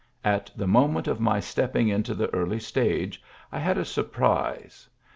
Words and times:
At 0.23 0.49
the 0.55 0.65
moment 0.65 1.07
of 1.07 1.19
my 1.19 1.39
stepping 1.39 1.87
into 1.89 2.15
the 2.15 2.27
early 2.33 2.59
stage 2.59 3.21
I 3.51 3.59
had 3.59 3.77
a 3.77 3.85
surprise. 3.85 4.89